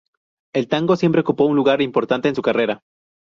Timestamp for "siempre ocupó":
0.95-1.45